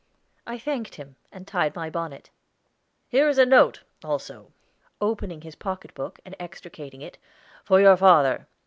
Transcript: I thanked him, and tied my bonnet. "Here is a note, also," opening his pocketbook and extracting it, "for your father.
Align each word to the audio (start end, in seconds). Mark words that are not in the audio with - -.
I 0.47 0.57
thanked 0.57 0.95
him, 0.95 1.15
and 1.31 1.47
tied 1.47 1.75
my 1.75 1.91
bonnet. 1.91 2.31
"Here 3.07 3.29
is 3.29 3.37
a 3.37 3.45
note, 3.45 3.83
also," 4.03 4.51
opening 4.99 5.41
his 5.41 5.53
pocketbook 5.53 6.19
and 6.25 6.35
extracting 6.39 7.03
it, 7.03 7.19
"for 7.65 7.79
your 7.79 7.95
father. 7.95 8.47